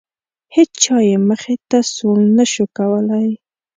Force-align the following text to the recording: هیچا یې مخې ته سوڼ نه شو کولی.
هیچا 0.55 0.95
یې 1.07 1.15
مخې 1.27 1.55
ته 1.69 1.79
سوڼ 1.93 2.19
نه 2.37 2.45
شو 2.51 2.65
کولی. 2.77 3.27